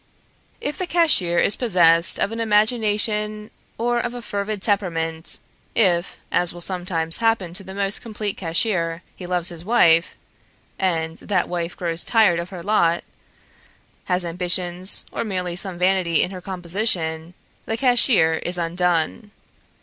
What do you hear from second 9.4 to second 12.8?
his wife, and that wife grows tired of her